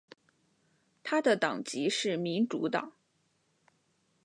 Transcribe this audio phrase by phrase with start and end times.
[1.03, 2.93] 他的党籍是民主党。